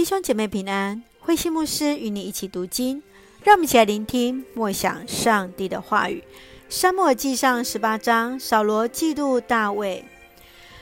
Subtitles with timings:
[0.00, 3.02] 弟兄姐妹平安，慧馨牧师与你一起读经，
[3.44, 6.24] 让我们一起来聆听默想上帝的话语。
[6.70, 10.06] 撒母耳记上十八章，扫罗嫉妒大卫。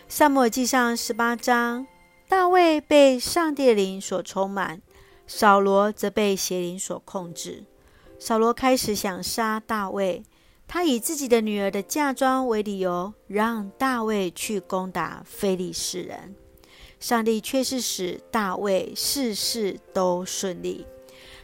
[0.09, 1.85] 撒母耳记上十八章，
[2.29, 4.81] 大卫被上帝的灵所充满，
[5.27, 7.65] 扫罗则被邪灵所控制。
[8.21, 10.23] 扫罗开始想杀大卫，
[10.69, 16.37] 他以自己的女儿的嫁妆为理由，让大卫去攻打非利士人。
[17.01, 20.85] 上帝却是使大卫事事都顺利。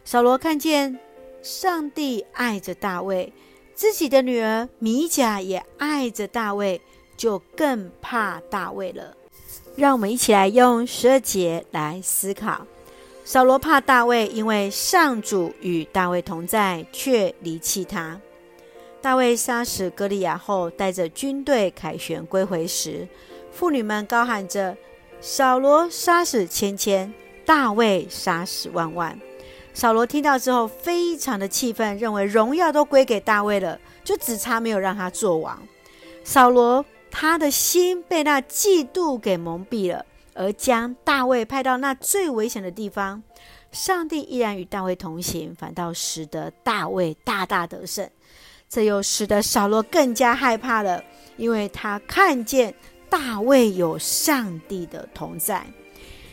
[0.05, 0.99] 扫罗看见
[1.43, 3.33] 上帝爱着大卫，
[3.75, 6.81] 自己的女儿米甲也爱着大卫，
[7.17, 9.17] 就更怕大卫了。
[9.77, 12.67] 让我们一起来用十二节来思考：
[13.25, 18.21] 扫罗怕大卫，因为上主与大卫同在，却离弃他。
[19.01, 23.07] 大卫杀死歌利亚后，带着军队凯旋归回时，
[23.53, 24.77] 妇女们高喊着。
[25.27, 27.10] 扫罗杀死千千，
[27.46, 29.19] 大卫杀死万万。
[29.73, 35.58] 扫罗听到之后，非常的气愤，认为荣耀都归给大卫了，就只差没有让他做王。
[36.25, 43.22] 扫罗他的心被那嫉妒给蒙蔽了，而将大卫派到那最危险的地方。
[43.72, 48.06] 上帝依然与大卫同行，反倒使得大卫大大得胜。
[48.69, 51.03] 这又使得扫罗更加害怕了，
[51.38, 52.75] 因为他看见。
[53.17, 55.65] 大卫有上帝的同在，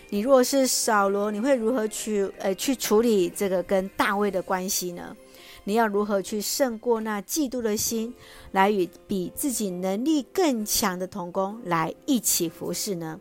[0.09, 5.15] 你若是扫罗，你会如何去呃去处理这个跟大卫的关系呢？
[5.63, 8.11] 你要如何去胜过那嫉妒的心，
[8.53, 13.19] 来与比自己能力更强的同工来一起服侍呢？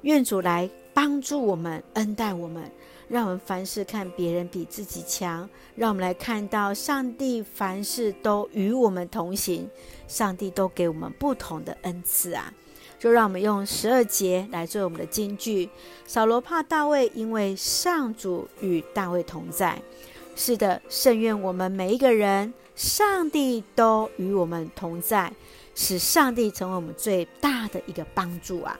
[0.00, 2.64] 愿主来帮助我们，恩待我们，
[3.08, 9.68] 让我们凡事看别人比自己强，让我们来看到上帝凡事都与我们同行，
[10.08, 12.50] 上帝都给我们不同的恩赐啊。
[12.98, 15.68] 就让我们用十二节来做我们的金句。
[16.06, 19.80] 扫罗怕大卫，因为上主与大卫同在。
[20.34, 25.32] 是的，圣愿我们每一个人，上帝都与我们同在，
[25.74, 28.78] 使上帝成为我们最大的一个帮助啊！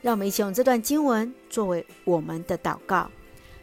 [0.00, 3.10] 让我们一起用这段经文作为我们的祷告。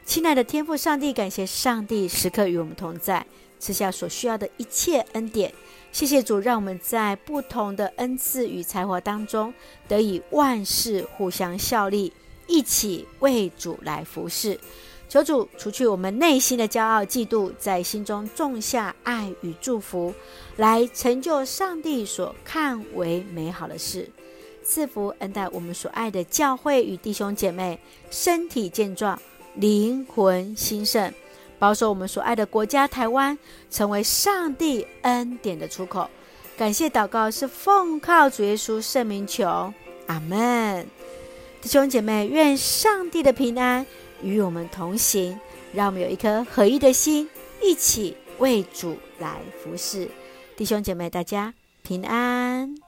[0.06, 3.26] 亲爱的天父上帝，感谢上帝时刻与我们同在，
[3.58, 5.52] 赐下所需要的一切恩典。
[5.94, 9.54] 谢谢主，让我们在不同的恩赐与才华当中，
[9.88, 12.12] 得以万事互相效力，
[12.48, 14.60] 一起为主来服侍。
[15.08, 20.14] 求主除去我们内心的骄傲、嫉妒，在心中种下爱与祝福，
[20.58, 24.10] 来成就上帝所看为美好的事。
[24.64, 29.22] 赐福恩待我们所爱的教会与弟兄姐妹，身体健壮，
[29.56, 31.14] 灵魂兴盛。
[31.60, 33.38] 保守我们所爱的国家台湾，
[33.72, 36.10] 成为上帝恩典的出口。
[36.58, 39.74] 感谢祷告是奉靠主耶稣圣名求，
[40.08, 40.86] 阿门。
[41.62, 43.86] 弟兄姐妹，愿上帝的平安
[44.22, 45.40] 与我们同行，
[45.74, 47.30] 让我们有一颗合一的心，
[47.62, 50.10] 一起为主来服侍。
[50.58, 52.83] 弟兄姐妹，大家平安。